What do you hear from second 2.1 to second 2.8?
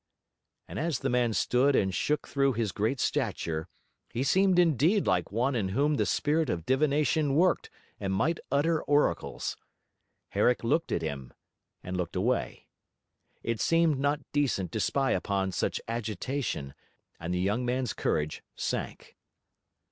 through his